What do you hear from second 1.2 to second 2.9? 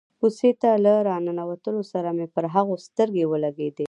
ننوتلو سره مې پر هغو خلکو